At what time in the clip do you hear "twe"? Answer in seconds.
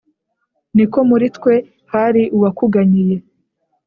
1.35-1.53